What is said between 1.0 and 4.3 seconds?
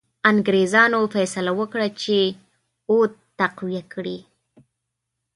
فیصله وکړه چې اود تقویه کړي.